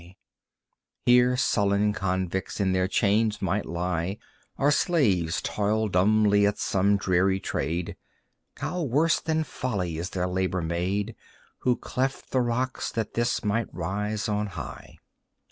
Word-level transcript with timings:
Here 1.05 1.37
sullen 1.37 1.93
convicts 1.93 2.59
in 2.59 2.71
their 2.71 2.87
chains 2.87 3.39
might 3.39 3.67
lie, 3.67 4.17
Or 4.57 4.71
slaves 4.71 5.43
toil 5.43 5.89
dumbly 5.89 6.47
at 6.47 6.57
some 6.57 6.97
dreary 6.97 7.39
trade. 7.39 7.95
How 8.57 8.81
worse 8.81 9.19
than 9.19 9.43
folly 9.43 9.99
is 9.99 10.09
their 10.09 10.27
labor 10.27 10.63
made 10.63 11.15
Who 11.59 11.75
cleft 11.75 12.31
the 12.31 12.41
rocks 12.41 12.91
that 12.93 13.13
this 13.13 13.43
might 13.45 13.71
rise 13.71 14.27
on 14.27 14.47
high! 14.47 14.97